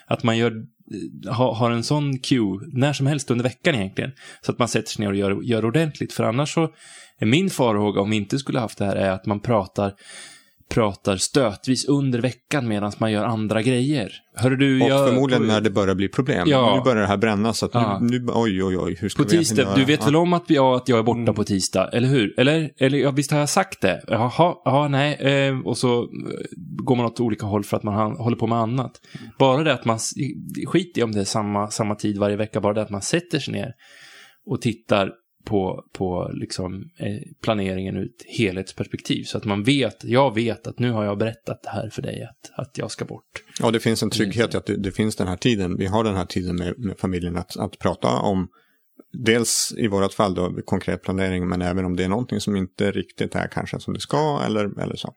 Att 0.08 0.24
man 0.24 0.38
gör, 0.38 0.54
Eh, 0.94 1.34
ha, 1.34 1.54
har 1.54 1.72
en 1.72 1.84
sån 1.84 2.19
cue 2.19 2.60
när 2.74 2.94
som 2.94 3.07
helst 3.07 3.31
under 3.31 3.44
veckan 3.44 3.75
egentligen. 3.75 4.12
Så 4.42 4.51
att 4.51 4.60
man 4.60 4.68
sätter 4.68 4.89
sig 4.89 5.06
ner 5.06 5.12
och 5.12 5.18
gör, 5.18 5.42
gör 5.44 5.66
ordentligt. 5.66 6.13
För 6.13 6.24
annars 6.24 6.54
så 6.54 6.74
är 7.19 7.25
min 7.25 7.50
farhåga 7.50 8.01
om 8.01 8.10
vi 8.10 8.18
inte 8.18 8.39
skulle 8.39 8.60
haft 8.60 8.78
det 8.78 8.86
här 8.86 8.95
är 8.95 9.12
att 9.12 9.25
man 9.25 9.39
pratar 9.39 9.94
pratar 10.69 11.16
stötvis 11.18 11.86
under 11.88 12.22
veckan 12.22 12.68
medan 12.68 12.92
man 12.98 13.12
gör 13.12 13.24
andra 13.25 13.62
grejer. 13.62 14.12
Hör 14.36 14.50
du, 14.50 14.81
Och 14.84 14.90
jag, 14.90 15.08
förmodligen 15.10 15.48
när 15.48 15.62
det 15.62 15.69
börjar 15.69 15.96
bli 15.96 16.08
problem. 16.08 16.48
Ja. 16.50 16.75
Nu 16.75 16.81
börjar 16.84 17.02
det 17.02 17.08
här 17.08 17.18
brännas. 17.18 17.58
Så 17.58 17.66
att 17.66 17.74
Ja. 17.74 18.00
nu, 18.02 18.19
nu, 18.19 18.25
oj, 18.34 18.64
oj, 18.64 18.78
oj. 18.78 18.98
Hur 19.00 19.10
ska 19.10 19.24
på 19.24 19.30
vi 19.30 19.38
tisdag, 19.38 19.62
göra? 19.62 19.75
du 19.75 19.86
vet 19.86 20.00
Ja. 20.00 20.06
väl 20.06 20.16
om 20.16 20.34
att, 20.34 20.44
ja, 20.48 20.75
att 20.78 20.90
jag 20.90 21.00
är 21.00 21.04
borta 21.04 21.19
Mm. 21.19 21.36
på 21.36 21.44
tisdag, 21.44 21.90
eller 21.94 22.08
hur? 22.08 22.40
Eller, 22.40 22.69
eller 22.78 22.98
ja, 22.98 23.12
visst 23.12 23.31
har 23.31 23.40
jag 23.40 23.50
sagt 23.50 23.81
det? 23.81 24.04
Jaha, 24.08 24.56
ja, 24.66 24.88
nej. 24.88 25.14
Eh, 25.14 25.60
och 25.60 25.78
så 25.78 26.02
eh, 26.02 26.08
går 26.84 26.96
man 26.96 27.06
åt 27.06 27.19
olika 27.19 27.46
håll 27.46 27.64
för 27.64 27.78
att 27.78 27.84
man 27.84 28.12
håller 28.18 28.38
på 28.38 28.48
med 28.48 28.58
annat. 28.58 28.92
Bara 29.40 29.64
det 29.64 29.74
att 29.74 29.86
man, 29.86 30.00
skit 30.68 30.98
i 30.98 31.04
om 31.04 31.12
det 31.12 31.19
är 31.19 31.25
samma, 31.25 31.68
samma 31.72 31.96
tid 31.96 32.18
varje 32.18 32.36
vecka, 32.36 32.62
bara 32.62 32.74
det 32.74 32.81
att 32.81 32.90
man 32.90 33.02
sätter 33.02 33.40
sig 33.40 33.54
ner 33.54 33.74
och 34.46 34.62
tittar 34.62 35.12
på, 35.48 35.84
på 35.94 36.32
liksom, 36.34 36.90
eh, 37.00 37.22
planeringen 37.42 37.98
ur 37.98 38.06
ett 38.06 38.38
helhetsperspektiv. 38.38 39.24
Så 39.24 39.38
att 39.38 39.46
man 39.46 39.64
vet, 39.64 40.04
jag 40.04 40.36
vet 40.36 40.68
att 40.68 40.80
nu 40.80 40.92
har 40.92 41.06
jag 41.06 41.18
berättat 41.18 41.64
det 41.64 41.70
här 41.70 41.90
för 41.90 42.02
dig, 42.02 42.24
att, 42.24 42.60
att 42.60 42.78
jag 42.78 42.92
ska 42.92 43.06
bort. 43.06 43.44
Ja, 43.60 43.72
det 43.72 43.80
finns 43.80 44.04
en 44.04 44.10
trygghet 44.10 44.54
i 44.54 44.58
att 44.58 44.66
det, 44.66 44.78
det 44.78 44.92
finns 44.92 45.16
den 45.16 45.28
här 45.28 45.38
tiden. 45.38 45.78
Vi 45.78 45.86
har 45.86 46.04
den 46.04 46.16
här 46.16 46.26
tiden 46.26 46.56
med, 46.56 46.74
med 46.78 47.00
familjen 47.00 47.38
att, 47.38 47.58
att 47.58 47.80
prata 47.80 48.08
om. 48.08 48.48
Dels 49.26 49.74
i 49.78 49.88
vårt 49.88 50.14
fall 50.14 50.36
då 50.36 50.60
konkret 50.66 51.04
planering, 51.04 51.48
men 51.48 51.62
även 51.62 51.86
om 51.86 51.96
det 51.96 52.04
är 52.04 52.10
någonting 52.10 52.40
som 52.40 52.56
inte 52.56 52.92
riktigt 52.92 53.36
är 53.36 53.48
kanske 53.48 53.80
som 53.80 53.94
det 53.94 54.00
ska 54.00 54.42
eller, 54.46 54.82
eller 54.82 54.96
så. 54.96 55.14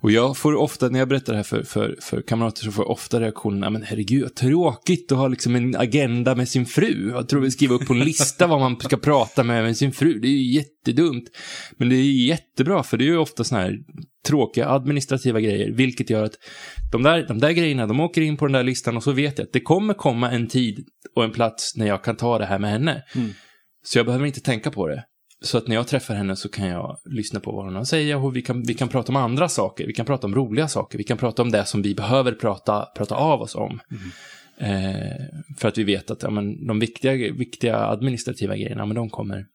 Och 0.00 0.10
jag 0.10 0.36
får 0.36 0.54
ofta, 0.54 0.88
när 0.88 0.98
jag 0.98 1.08
berättar 1.08 1.32
det 1.32 1.36
här 1.36 1.44
för, 1.44 1.62
för, 1.62 1.96
för 2.02 2.22
kamrater, 2.22 2.64
så 2.64 2.72
får 2.72 2.84
jag 2.84 2.90
ofta 2.90 3.20
reaktionen, 3.20 3.62
"Ja, 3.62 3.70
men 3.70 3.82
herregud, 3.82 4.22
vad 4.22 4.34
tråkigt 4.34 5.12
att 5.12 5.18
ha 5.18 5.28
liksom 5.28 5.56
en 5.56 5.76
agenda 5.76 6.34
med 6.34 6.48
sin 6.48 6.66
fru. 6.66 7.10
Jag 7.10 7.28
tror 7.28 7.40
vi 7.40 7.50
skriver 7.50 7.74
upp 7.74 7.86
på 7.86 7.92
en 7.92 8.00
lista 8.00 8.46
vad 8.46 8.60
man 8.60 8.80
ska 8.80 8.96
prata 8.96 9.44
med, 9.44 9.64
med 9.64 9.76
sin 9.76 9.92
fru. 9.92 10.18
Det 10.20 10.28
är 10.28 10.32
ju 10.32 10.52
jättedumt. 10.52 11.24
Men 11.76 11.88
det 11.88 11.96
är 11.96 12.26
jättebra, 12.26 12.82
för 12.82 12.96
det 12.96 13.04
är 13.04 13.06
ju 13.06 13.18
ofta 13.18 13.44
sådana 13.44 13.64
här 13.64 13.78
tråkiga 14.28 14.68
administrativa 14.68 15.40
grejer, 15.40 15.70
vilket 15.72 16.10
gör 16.10 16.24
att 16.24 16.34
de 16.92 17.02
där, 17.02 17.26
de 17.28 17.38
där 17.38 17.50
grejerna, 17.50 17.86
de 17.86 18.00
åker 18.00 18.20
in 18.20 18.36
på 18.36 18.46
den 18.46 18.52
där 18.52 18.62
listan 18.62 18.96
och 18.96 19.02
så 19.02 19.12
vet 19.12 19.38
jag 19.38 19.46
att 19.46 19.52
det 19.52 19.60
kommer 19.60 19.94
komma 19.94 20.30
en 20.30 20.46
tid 20.46 20.86
och 21.14 21.24
en 21.24 21.32
plats 21.32 21.76
när 21.76 21.86
jag 21.86 22.04
kan 22.04 22.16
ta 22.16 22.38
det 22.38 22.46
här 22.46 22.58
med 22.58 22.70
henne. 22.70 23.02
Mm. 23.14 23.30
Så 23.84 23.98
jag 23.98 24.06
behöver 24.06 24.26
inte 24.26 24.40
tänka 24.40 24.70
på 24.70 24.88
det. 24.88 25.04
Så 25.40 25.58
att 25.58 25.68
när 25.68 25.74
jag 25.76 25.86
träffar 25.88 26.14
henne 26.14 26.36
så 26.36 26.48
kan 26.48 26.66
jag 26.66 26.98
lyssna 27.04 27.40
på 27.40 27.52
vad 27.52 27.64
hon 27.64 27.74
har 27.74 27.82
att 27.82 27.88
säga 27.88 28.18
och 28.18 28.36
vi 28.36 28.42
kan, 28.42 28.62
vi 28.62 28.74
kan 28.74 28.88
prata 28.88 29.12
om 29.12 29.16
andra 29.16 29.48
saker. 29.48 29.86
Vi 29.86 29.92
kan 29.92 30.06
prata 30.06 30.26
om 30.26 30.34
roliga 30.34 30.68
saker. 30.68 30.98
Vi 30.98 31.04
kan 31.04 31.18
prata 31.18 31.42
om 31.42 31.50
det 31.50 31.64
som 31.64 31.82
vi 31.82 31.94
behöver 31.94 32.32
prata, 32.32 32.88
prata 32.96 33.14
av 33.14 33.40
oss 33.40 33.54
om. 33.54 33.80
Eh, 34.58 35.56
för 35.58 35.68
att 35.68 35.78
vi 35.78 35.84
vet 35.84 36.10
att 36.10 36.22
ja, 36.22 36.30
men, 36.30 36.66
de 36.66 36.78
viktiga, 36.78 37.12
viktiga 37.32 37.76
administrativa 37.76 38.56
grejerna, 38.56 38.86
men 38.86 38.96
de 38.96 39.10
kommer. 39.10 39.46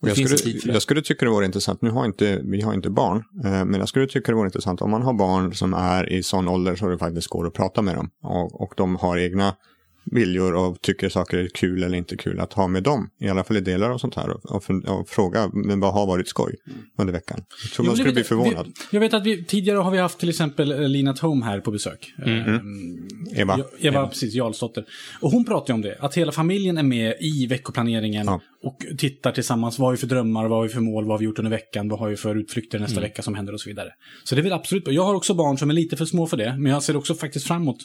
Och 0.00 0.08
jag, 0.08 0.28
skulle, 0.28 0.72
jag 0.72 0.82
skulle 0.82 1.02
tycka 1.02 1.24
det 1.24 1.30
vore 1.30 1.46
intressant, 1.46 1.82
nu 1.82 1.90
har 1.90 2.06
inte, 2.06 2.40
vi 2.44 2.60
har 2.60 2.74
inte 2.74 2.90
barn, 2.90 3.24
eh, 3.44 3.64
men 3.64 3.74
jag 3.74 3.88
skulle 3.88 4.06
tycka 4.06 4.32
det 4.32 4.36
vore 4.36 4.46
intressant 4.46 4.82
om 4.82 4.90
man 4.90 5.02
har 5.02 5.12
barn 5.12 5.54
som 5.54 5.74
är 5.74 6.12
i 6.12 6.22
sån 6.22 6.48
ålder 6.48 6.76
så 6.76 6.88
det 6.88 6.98
faktiskt 6.98 7.28
går 7.28 7.46
att 7.46 7.54
prata 7.54 7.82
med 7.82 7.94
dem. 7.94 8.10
Och, 8.22 8.62
och 8.62 8.74
de 8.76 8.96
har 8.96 9.18
egna 9.18 9.56
viljor 10.04 10.54
och 10.54 10.80
tycker 10.80 11.08
saker 11.08 11.38
är 11.38 11.48
kul 11.48 11.82
eller 11.82 11.98
inte 11.98 12.16
kul, 12.16 12.40
att 12.40 12.52
ha 12.52 12.68
med 12.68 12.82
dem, 12.82 13.10
i 13.20 13.28
alla 13.28 13.44
fall 13.44 13.56
i 13.56 13.60
delar 13.60 13.90
och 13.90 14.00
sånt 14.00 14.14
här. 14.14 14.30
Och, 14.30 14.44
och, 14.44 14.70
och 14.86 15.08
fråga, 15.08 15.50
men 15.52 15.80
vad 15.80 15.92
har 15.92 16.06
varit 16.06 16.28
skoj 16.28 16.54
under 16.98 17.12
veckan? 17.12 17.44
Jag 17.62 17.72
tror 17.72 17.86
Jo, 17.86 17.90
man 17.90 17.92
det 17.92 17.96
skulle 17.96 18.08
vet 18.08 18.14
bli 18.14 18.24
förvånad. 18.24 18.66
Vi, 18.66 18.72
jag 18.90 19.00
vet 19.00 19.14
att 19.14 19.26
vi, 19.26 19.44
tidigare 19.44 19.78
har 19.78 19.90
vi 19.90 19.98
haft 19.98 20.18
till 20.18 20.28
exempel 20.28 20.72
eh, 20.72 20.88
Lina 20.88 21.14
Home 21.20 21.44
här 21.44 21.60
på 21.60 21.70
besök. 21.70 22.14
Eh, 22.26 23.40
Eva. 23.40 23.58
Ja, 23.58 23.64
Eva, 23.78 24.06
precis, 24.06 24.34
Jarlsdotter. 24.34 24.84
Och 25.20 25.30
hon 25.30 25.44
pratar 25.44 25.72
ju 25.72 25.74
om 25.74 25.82
det, 25.82 25.96
att 26.00 26.14
hela 26.14 26.32
familjen 26.32 26.78
är 26.78 26.82
med 26.82 27.14
i 27.20 27.46
veckoplaneringen 27.46 28.26
Ja. 28.26 28.40
Och 28.62 28.86
tittar 28.98 29.32
tillsammans. 29.32 29.78
Vad 29.78 29.86
har 29.86 29.92
vi 29.92 29.98
för 29.98 30.06
drömmar, 30.06 30.48
vad 30.48 30.58
har 30.58 30.62
vi 30.62 30.68
för 30.68 30.80
mål, 30.80 31.04
vad 31.04 31.12
har 31.12 31.18
vi 31.18 31.24
gjort 31.24 31.38
under 31.38 31.50
veckan, 31.50 31.88
vad 31.88 31.98
har 31.98 32.08
vi 32.08 32.16
för 32.16 32.36
utflykter 32.36 32.78
nästa 32.78 33.00
vecka 33.00 33.22
som 33.22 33.34
händer 33.34 33.52
och 33.52 33.60
så 33.60 33.68
vidare. 33.68 33.88
Så 34.24 34.34
det 34.34 34.40
är 34.40 34.42
väl 34.42 34.52
absolut 34.52 34.84
Jag 34.86 35.04
har 35.04 35.14
också 35.14 35.34
barn 35.34 35.58
som 35.58 35.70
är 35.70 35.74
lite 35.74 35.96
för 35.96 36.04
små 36.04 36.26
för 36.26 36.36
det, 36.36 36.56
men 36.58 36.72
jag 36.72 36.82
ser 36.82 36.96
också 36.96 37.14
faktiskt 37.14 37.46
fram 37.46 37.62
emot 37.62 37.76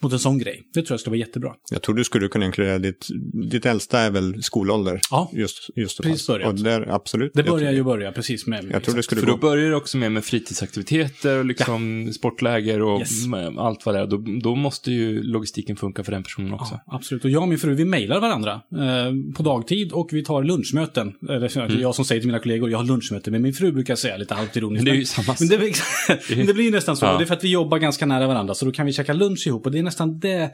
mot 0.00 0.12
en 0.12 0.18
sån 0.18 0.38
grej. 0.38 0.62
Det 0.74 0.82
tror 0.82 0.94
jag 0.94 1.00
skulle 1.00 1.12
vara 1.12 1.26
jättebra. 1.26 1.52
Jag 1.70 1.82
tror 1.82 1.94
du 1.94 2.04
skulle 2.04 2.28
kunna 2.28 2.46
inkludera 2.46 2.78
ditt, 2.78 3.08
ditt 3.50 3.66
äldsta 3.66 4.00
är 4.00 4.10
väl 4.10 4.42
skolålder. 4.42 5.00
Ja. 5.10 5.30
Just, 5.32 5.70
just 5.76 6.02
Precis 6.02 6.26
börjat. 6.26 6.48
Och 6.48 6.54
där, 6.54 6.88
absolut. 6.90 7.32
Det 7.34 7.42
börjar 7.42 7.72
ju 7.72 7.84
börja 7.84 8.12
precis 8.12 8.46
med... 8.46 8.64
Jag 8.72 8.84
tror 8.84 8.96
det 8.96 9.02
skulle 9.02 9.20
För 9.20 9.28
då 9.28 9.36
börjar 9.36 9.70
det 9.70 9.76
också 9.76 9.96
med, 9.98 10.12
med 10.12 10.24
fritidsaktiviteter 10.24 11.38
och 11.38 11.44
liksom 11.44 12.12
sportläger 12.12 12.82
och 12.82 13.00
Yes. 13.00 13.58
allt 13.58 13.86
vad 13.86 13.94
det 13.94 14.00
är. 14.00 14.06
Då, 14.06 14.24
då 14.42 14.54
måste 14.54 14.90
ju 14.90 15.22
logistiken 15.22 15.76
funka 15.76 16.04
för 16.04 16.12
den 16.12 16.22
personen 16.22 16.52
också. 16.52 16.80
Ja, 16.86 16.96
absolut. 16.96 17.24
Och 17.24 17.30
jag 17.30 17.42
och 17.42 17.48
min 17.48 17.58
fru, 17.58 17.74
vi 17.74 17.84
mejlar 17.84 18.20
varandra 18.20 18.52
eh, 18.52 19.34
på 19.36 19.42
dagtid 19.42 19.92
och 19.92 20.03
vi 20.12 20.24
tar 20.24 20.44
lunchmöten. 20.44 21.12
Eller 21.28 21.68
det 21.68 21.74
jag 21.80 21.94
som 21.94 22.04
säger 22.04 22.20
till 22.20 22.28
mina 22.28 22.38
kollegor, 22.38 22.70
jag 22.70 22.78
har 22.78 22.84
lunchmöte 22.84 23.30
med 23.30 23.40
min 23.40 23.52
fru, 23.52 23.72
brukar 23.72 23.96
säga 23.96 24.16
lite 24.16 24.34
halvt 24.34 24.56
ironiskt. 24.56 24.84
Det 24.84 24.90
är 24.90 24.94
ju 24.94 25.04
samma 25.04 25.36
Men 25.40 25.48
det, 25.48 25.58
blir- 25.58 26.36
men 26.36 26.46
det 26.46 26.54
blir 26.54 26.70
nästan 26.70 26.96
så. 26.96 27.06
Ja. 27.06 27.18
Det 27.18 27.24
är 27.24 27.26
för 27.26 27.34
att 27.34 27.44
vi 27.44 27.48
jobbar 27.48 27.78
ganska 27.78 28.06
nära 28.06 28.26
varandra, 28.26 28.54
så 28.54 28.64
då 28.64 28.72
kan 28.72 28.86
vi 28.86 28.92
käka 28.92 29.12
lunch 29.12 29.46
ihop. 29.46 29.66
Och 29.66 29.72
det 29.72 29.78
är 29.78 29.82
nästan 29.82 30.18
det 30.18 30.50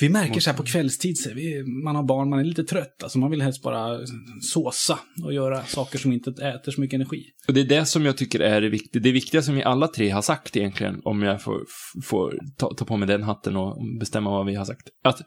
vi 0.00 0.08
märker 0.08 0.40
så 0.40 0.50
här 0.50 0.56
på 0.56 0.62
kvällstid. 0.62 1.18
Så 1.18 1.30
vi, 1.34 1.62
man 1.84 1.96
har 1.96 2.02
barn, 2.02 2.30
man 2.30 2.38
är 2.38 2.44
lite 2.44 2.64
trött. 2.64 3.02
Alltså 3.02 3.18
man 3.18 3.30
vill 3.30 3.42
helst 3.42 3.62
bara 3.62 3.98
såsa 4.42 4.98
och 5.24 5.32
göra 5.34 5.64
saker 5.64 5.98
som 5.98 6.12
inte 6.12 6.30
äter 6.30 6.72
så 6.72 6.80
mycket 6.80 6.94
energi. 6.94 7.24
Och 7.48 7.54
det 7.54 7.60
är 7.60 7.64
det 7.64 7.86
som 7.86 8.04
jag 8.04 8.16
tycker 8.16 8.40
är 8.40 8.60
det 8.60 8.68
viktiga. 8.68 9.02
Det 9.02 9.12
viktiga 9.12 9.42
som 9.42 9.54
vi 9.54 9.62
alla 9.62 9.88
tre 9.88 10.08
har 10.10 10.22
sagt 10.22 10.56
egentligen, 10.56 11.00
om 11.04 11.22
jag 11.22 11.42
får, 11.42 11.60
får 12.04 12.38
ta, 12.56 12.74
ta 12.74 12.84
på 12.84 12.96
mig 12.96 13.08
den 13.08 13.22
hatten 13.22 13.56
och 13.56 13.84
bestämma 14.00 14.30
vad 14.30 14.46
vi 14.46 14.54
har 14.54 14.64
sagt. 14.64 14.88
Att, 15.04 15.20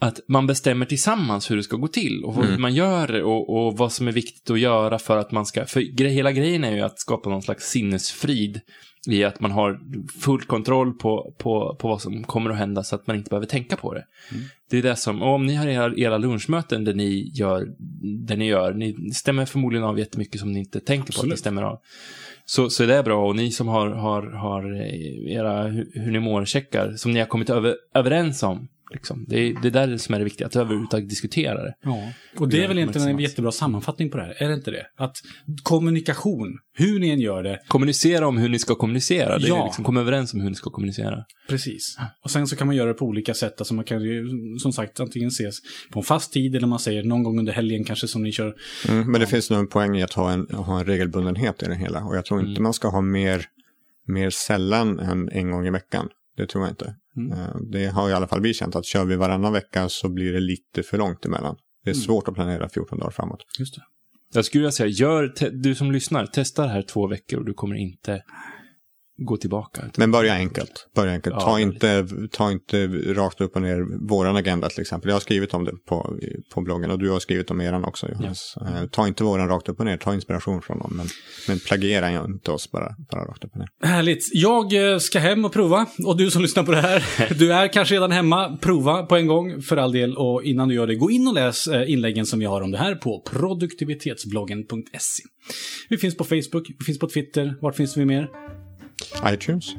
att 0.00 0.20
man 0.28 0.46
bestämmer 0.46 0.86
tillsammans 0.86 1.50
hur 1.50 1.56
det 1.56 1.62
ska 1.62 1.76
gå 1.76 1.88
till 1.88 2.24
och 2.24 2.44
hur 2.44 2.58
man 2.58 2.74
gör 2.74 3.08
det 3.08 3.22
och, 3.22 3.56
och 3.56 3.78
vad 3.78 3.92
som 3.92 4.08
är 4.08 4.12
viktigt 4.12 4.50
att 4.50 4.60
göra 4.60 4.98
för 4.98 5.16
att 5.16 5.32
man 5.32 5.46
ska... 5.46 5.66
För 5.66 5.80
gre, 5.80 6.08
hela 6.08 6.32
grejen 6.32 6.64
är 6.64 6.76
ju 6.76 6.80
att 6.80 7.00
skapa 7.00 7.30
någon 7.30 7.42
slags 7.42 7.64
sinnesfrid 7.64 8.60
i 9.08 9.24
att 9.24 9.40
man 9.40 9.50
har 9.50 9.80
full 10.20 10.42
kontroll 10.42 10.92
på, 10.92 11.34
på, 11.38 11.76
på 11.80 11.88
vad 11.88 12.02
som 12.02 12.24
kommer 12.24 12.50
att 12.50 12.56
hända 12.56 12.82
så 12.82 12.94
att 12.94 13.06
man 13.06 13.16
inte 13.16 13.30
behöver 13.30 13.46
tänka 13.46 13.76
på 13.76 13.94
det. 13.94 14.04
Mm. 14.32 14.44
Det 14.70 14.78
är 14.78 14.82
det 14.82 14.96
som, 14.96 15.22
och 15.22 15.34
om 15.34 15.46
ni 15.46 15.54
har 15.54 15.66
era, 15.66 15.94
era 15.96 16.18
lunchmöten 16.18 16.84
där 16.84 16.94
ni 16.94 17.30
gör 17.34 17.66
det 18.26 18.36
ni 18.36 18.46
gör, 18.46 18.74
ni 18.74 19.10
stämmer 19.14 19.46
förmodligen 19.46 19.84
av 19.84 19.98
jättemycket 19.98 20.40
som 20.40 20.52
ni 20.52 20.58
inte 20.58 20.80
tänker 20.80 21.06
på 21.06 21.08
att 21.08 21.16
Absolut. 21.16 21.32
ni 21.32 21.36
stämmer 21.36 21.62
av. 21.62 21.78
Så, 22.44 22.70
så 22.70 22.82
är 22.82 22.86
det 22.86 23.02
bra 23.02 23.26
och 23.26 23.36
ni 23.36 23.50
som 23.50 23.68
har, 23.68 23.88
har, 23.88 24.22
har 24.22 24.74
eh, 24.74 25.32
era 25.36 25.68
hu- 25.68 25.90
hur 25.92 26.12
ni 26.12 26.20
mår-checkar 26.20 26.92
som 26.96 27.12
ni 27.12 27.20
har 27.20 27.26
kommit 27.26 27.50
över, 27.50 27.76
överens 27.94 28.42
om. 28.42 28.68
Liksom. 28.90 29.24
Det, 29.28 29.38
är, 29.40 29.54
det 29.62 29.68
är 29.68 29.72
där 29.72 29.96
som 29.96 30.14
är 30.14 30.18
det 30.18 30.24
viktiga, 30.24 30.46
att 30.46 30.56
överhuvudtaget 30.56 31.08
diskutera 31.08 31.62
det. 31.62 31.74
Ja, 31.82 32.12
och 32.38 32.48
det 32.48 32.56
är 32.58 32.62
Ja, 32.62 32.68
väl 32.68 32.78
egentligen 32.78 33.08
en 33.08 33.18
jättebra 33.18 33.52
sammanfattning 33.52 34.10
på 34.10 34.16
det 34.16 34.22
här, 34.22 34.42
är 34.42 34.48
det 34.48 34.54
inte 34.54 34.70
det? 34.70 34.86
Att 34.96 35.16
kommunikation, 35.62 36.58
hur 36.74 37.00
ni 37.00 37.10
än 37.10 37.20
gör 37.20 37.42
det, 37.42 37.60
Kommunicera 37.68 38.26
om 38.28 38.38
hur 38.38 38.48
ni 38.48 38.58
ska 38.58 38.74
kommunicera. 38.74 39.38
Det 39.38 39.44
är 39.46 39.48
Ja. 39.48 39.64
liksom, 39.64 39.84
kom 39.84 39.96
överens 39.96 40.34
om 40.34 40.40
hur 40.40 40.48
ni 40.50 40.54
ska 40.56 40.70
kommunicera. 40.70 41.24
precis. 41.48 41.96
Och 42.24 42.30
sen 42.30 42.46
så 42.46 42.56
kan 42.56 42.66
man 42.66 42.76
göra 42.76 42.88
det 42.88 42.94
på 42.94 43.04
olika 43.04 43.34
sätt. 43.34 43.60
Alltså 43.60 43.74
man 43.74 43.84
kan 43.84 44.02
ju 44.02 44.26
som 44.58 44.72
sagt 44.72 45.00
antingen 45.00 45.28
ses 45.28 45.56
på 45.92 45.98
en 45.98 46.04
fast 46.04 46.32
tid 46.32 46.56
eller 46.56 46.66
man 46.66 46.78
säger 46.78 47.02
någon 47.04 47.22
gång 47.22 47.38
under 47.38 47.52
helgen 47.52 47.84
kanske 47.84 48.08
som 48.08 48.22
ni 48.22 48.32
kör. 48.32 48.54
Mm, 48.88 49.12
men 49.12 49.20
det 49.20 49.26
finns 49.26 49.50
nog 49.50 49.58
en 49.60 49.68
poäng 49.68 49.96
i 49.98 50.02
att 50.02 50.12
ha 50.12 50.30
en, 50.32 50.46
ha 50.50 50.78
en 50.80 50.86
regelbundenhet 50.86 51.62
i 51.62 51.66
det 51.66 51.74
hela. 51.74 52.04
Och 52.04 52.16
jag 52.16 52.24
tror 52.24 52.46
inte 52.48 52.62
man 52.62 52.72
ska 52.74 52.88
ha 52.88 53.00
mer, 53.00 53.44
mer 54.06 54.30
sällan 54.30 54.98
än 55.00 55.28
en 55.28 55.50
gång 55.50 55.66
i 55.66 55.70
veckan. 55.70 56.08
Det 56.38 56.46
tror 56.46 56.64
jag 56.64 56.72
inte. 56.72 56.94
Mm. 57.16 57.32
Eh, 57.38 57.56
Det 57.72 57.86
har 57.86 58.10
i 58.10 58.12
alla 58.12 58.26
fall 58.26 58.40
vi 58.42 58.54
känt 58.54 58.76
att 58.76 58.84
kör 58.84 59.04
vi 59.04 59.16
varannan 59.16 59.52
vecka 59.52 59.88
så 59.88 60.08
blir 60.08 60.32
det 60.32 60.40
lite 60.40 60.82
för 60.82 60.98
långt 60.98 61.24
emellan. 61.24 61.56
Det 61.84 61.90
är 61.90 61.94
svårt 61.94 62.28
att 62.28 62.34
planera 62.34 62.68
14 62.68 62.98
dagar 62.98 63.10
framåt. 63.10 63.40
Just 63.58 63.74
det. 63.74 63.82
Jag 64.34 64.44
skulle 64.44 64.62
vilja 64.62 64.72
säga, 64.72 64.88
gör, 64.88 65.34
du 65.62 65.74
som 65.74 65.92
lyssnar, 65.92 66.26
testa 66.26 66.62
det 66.62 66.68
här 66.68 66.82
två 66.82 67.06
veckor 67.06 67.38
och 67.38 67.44
du 67.46 67.54
kommer 67.54 67.76
inte 67.76 68.22
gå 69.18 69.36
tillbaka. 69.36 69.82
Men 69.96 70.10
börja 70.10 70.32
enkelt. 70.32 70.88
Börja 70.94 71.12
enkelt. 71.12 71.36
Ja, 71.38 71.40
ta, 71.40 71.60
inte, 71.60 72.06
ta 72.32 72.52
inte 72.52 72.86
rakt 73.14 73.40
upp 73.40 73.56
och 73.56 73.62
ner 73.62 74.08
våran 74.08 74.36
agenda 74.36 74.68
till 74.68 74.80
exempel. 74.80 75.08
Jag 75.08 75.14
har 75.14 75.20
skrivit 75.20 75.54
om 75.54 75.64
det 75.64 75.72
på, 75.88 76.18
på 76.54 76.60
bloggen 76.60 76.90
och 76.90 76.98
du 76.98 77.10
har 77.10 77.20
skrivit 77.20 77.50
om 77.50 77.60
eran 77.60 77.84
också 77.84 78.08
Johannes. 78.08 78.54
Eh, 78.56 78.86
Ta 78.86 79.06
inte 79.06 79.24
våran 79.24 79.48
rakt 79.48 79.68
upp 79.68 79.80
och 79.80 79.86
ner, 79.86 79.96
ta 79.96 80.14
inspiration 80.14 80.62
från 80.62 80.78
dem. 80.78 80.92
Men, 80.96 81.06
men 81.48 81.58
plagiera 81.58 82.24
inte 82.24 82.50
oss 82.50 82.70
bara, 82.70 82.94
bara 83.12 83.24
rakt 83.24 83.44
upp 83.44 83.50
och 83.52 83.58
ner. 83.58 83.68
Härligt. 83.82 84.24
Jag 84.32 84.92
eh, 84.92 84.98
ska 84.98 85.18
hem 85.18 85.44
och 85.44 85.52
prova. 85.52 85.86
Och 86.04 86.16
du 86.16 86.30
som 86.30 86.42
lyssnar 86.42 86.62
på 86.62 86.72
det 86.72 86.80
här, 86.80 87.04
du 87.38 87.52
är 87.52 87.72
kanske 87.72 87.94
redan 87.94 88.12
hemma. 88.12 88.56
Prova 88.56 89.02
på 89.02 89.16
en 89.16 89.26
gång 89.26 89.62
för 89.62 89.76
all 89.76 89.92
del. 89.92 90.16
Och 90.16 90.42
innan 90.42 90.68
du 90.68 90.74
gör 90.74 90.86
det, 90.86 90.94
gå 90.94 91.10
in 91.10 91.28
och 91.28 91.34
läs 91.34 91.66
eh, 91.66 91.90
inläggen 91.90 92.26
som 92.26 92.38
vi 92.38 92.44
har 92.44 92.60
om 92.60 92.70
det 92.70 92.78
här 92.78 92.94
på 92.94 93.22
produktivitetsbloggen.se. 93.30 95.22
Vi 95.88 95.98
finns 95.98 96.16
på 96.16 96.24
Facebook, 96.24 96.70
vi 96.78 96.84
finns 96.84 96.98
på 96.98 97.08
Twitter. 97.08 97.54
Vart 97.60 97.76
finns 97.76 97.96
vi 97.96 98.04
mer? 98.04 98.28
iTunes? 99.26 99.74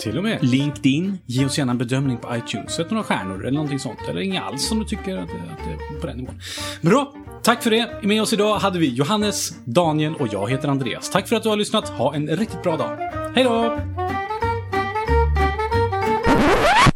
Till 0.00 0.18
och 0.18 0.24
med. 0.24 0.44
LinkedIn. 0.44 1.18
Ge 1.26 1.44
oss 1.44 1.58
gärna 1.58 1.72
en 1.72 1.78
bedömning 1.78 2.16
på 2.16 2.36
iTunes. 2.36 2.74
Sätt 2.74 2.90
några 2.90 3.04
stjärnor 3.04 3.40
eller 3.40 3.50
någonting 3.50 3.78
sånt. 3.78 3.98
Eller 4.08 4.20
inga 4.20 4.42
alls 4.42 4.72
om 4.72 4.78
du 4.78 4.84
tycker 4.84 5.16
att 5.16 5.28
det, 5.28 5.52
att 5.52 5.64
det 5.64 5.94
är 5.96 6.00
på 6.00 6.06
den 6.06 6.16
nivån. 6.16 6.40
Bra! 6.80 7.14
Tack 7.42 7.62
för 7.62 7.70
det. 7.70 8.02
Med 8.02 8.22
oss 8.22 8.32
idag 8.32 8.58
hade 8.58 8.78
vi 8.78 8.88
Johannes, 8.88 9.50
Daniel 9.64 10.14
och 10.14 10.28
jag 10.32 10.50
heter 10.50 10.68
Andreas. 10.68 11.10
Tack 11.10 11.28
för 11.28 11.36
att 11.36 11.42
du 11.42 11.48
har 11.48 11.56
lyssnat. 11.56 11.88
Ha 11.88 12.14
en 12.14 12.36
riktigt 12.36 12.62
bra 12.62 12.76
dag. 12.76 12.98
Hej 13.34 13.44
då! 13.44 13.78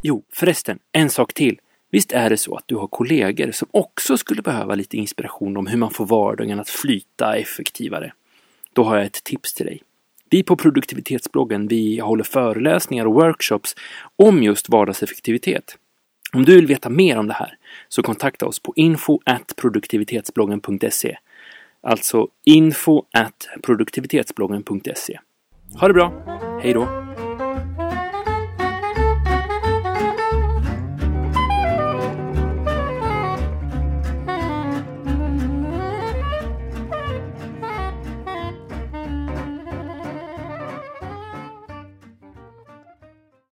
Jo, 0.03 0.23
förresten, 0.33 0.79
en 0.93 1.11
sak 1.11 1.35
till. 1.35 1.59
Visst 1.91 2.13
är 2.13 2.31
det 2.31 2.37
så 2.37 2.57
att 2.57 2.65
du 2.67 2.77
har 2.77 2.87
kollegor 2.87 3.53
som 3.53 3.69
också 3.71 4.17
skulle 4.17 4.43
behöva 4.43 4.75
lite 4.75 4.97
inspiration 4.97 5.57
om 5.57 5.67
hur 5.67 5.79
man 5.79 5.91
får 5.91 6.07
vardagen 6.07 6.61
att 6.61 6.69
flyta 6.69 7.37
effektivare? 7.37 8.13
Då 8.73 8.85
har 8.85 8.97
jag 8.97 9.07
ett 9.07 9.25
tips 9.25 9.55
till 9.55 9.67
dig. 9.67 9.83
Vi 10.31 10.43
på 10.43 10.57
produktivitetsbloggen, 10.57 11.69
vi 11.69 11.99
håller 11.99 12.25
föreläsningar 12.25 13.07
och 13.07 13.15
workshops 13.15 13.75
om 14.17 14.43
just 14.43 14.69
vardagseffektivitet. 14.69 15.79
Om 16.33 16.45
du 16.45 16.55
vill 16.55 16.67
veta 16.67 16.89
mer 16.89 17.19
om 17.19 17.27
det 17.27 17.35
här 17.35 17.57
så 17.89 18.03
kontakta 18.03 18.47
oss 18.47 18.59
på 18.59 18.73
info 18.77 19.21
produktivitetsbloggen.se. 19.57 21.19
Alltså 21.81 22.29
info 22.45 23.03
produktivitetsbloggen.se. 23.63 25.19
Ha 25.81 25.89
det 25.89 25.95
bra! 25.95 26.13
Hej 26.63 26.73
då! 26.73 27.06